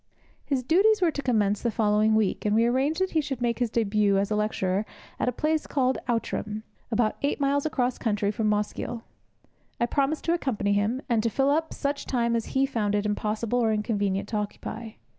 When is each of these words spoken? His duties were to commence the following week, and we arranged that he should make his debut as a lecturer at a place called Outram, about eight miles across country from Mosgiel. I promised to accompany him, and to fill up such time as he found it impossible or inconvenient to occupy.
His 0.43 0.63
duties 0.63 0.99
were 0.99 1.11
to 1.11 1.21
commence 1.21 1.61
the 1.61 1.69
following 1.69 2.15
week, 2.15 2.43
and 2.43 2.55
we 2.55 2.65
arranged 2.65 3.01
that 3.01 3.11
he 3.11 3.21
should 3.21 3.39
make 3.39 3.59
his 3.59 3.69
debut 3.69 4.17
as 4.17 4.31
a 4.31 4.35
lecturer 4.35 4.83
at 5.19 5.29
a 5.29 5.31
place 5.31 5.67
called 5.67 5.99
Outram, 6.09 6.63
about 6.89 7.17
eight 7.21 7.39
miles 7.39 7.67
across 7.67 7.99
country 7.99 8.31
from 8.31 8.49
Mosgiel. 8.49 9.03
I 9.79 9.85
promised 9.85 10.23
to 10.25 10.33
accompany 10.33 10.73
him, 10.73 11.03
and 11.07 11.21
to 11.21 11.29
fill 11.29 11.51
up 11.51 11.71
such 11.71 12.07
time 12.07 12.35
as 12.35 12.47
he 12.57 12.65
found 12.65 12.95
it 12.95 13.05
impossible 13.05 13.59
or 13.59 13.71
inconvenient 13.71 14.27
to 14.29 14.37
occupy. 14.37 14.93